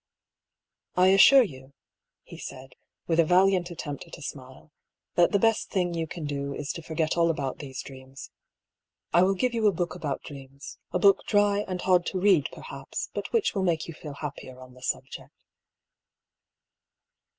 "I 1.05 1.09
assure 1.09 1.43
you," 1.43 1.73
he 2.23 2.39
said, 2.39 2.73
with 3.05 3.19
a 3.19 3.23
valiant 3.23 3.69
attempt 3.69 4.05
at 4.07 4.17
a 4.17 4.23
smile," 4.23 4.71
that 5.15 5.31
the 5.31 5.37
best 5.37 5.69
thing 5.69 5.93
you 5.93 6.07
can 6.07 6.25
do 6.25 6.55
is 6.55 6.71
to 6.73 6.81
forget 6.81 7.15
all 7.17 7.29
about 7.29 7.59
these 7.59 7.83
dreams. 7.83 8.31
I 9.13 9.21
will 9.21 9.35
give 9.35 9.53
you 9.53 9.67
a 9.67 9.71
book 9.71 9.93
about 9.93 10.21
16 10.21 10.37
236 10.37 10.79
1>I^ 10.91 11.01
PAULL'S 11.01 11.01
THEORY. 11.01 11.01
dreams, 11.01 11.03
a 11.03 11.05
book 11.05 11.25
dry 11.67 11.71
and 11.71 11.81
hard 11.83 12.05
to 12.07 12.19
read 12.19 12.49
perhaps, 12.51 13.09
bat 13.13 13.31
which 13.31 13.53
will 13.53 13.63
make 13.63 13.87
you 13.87 13.93
feel 13.93 14.13
happier 14.15 14.59
on 14.59 14.73
the 14.73 14.81
subject." 14.81 15.35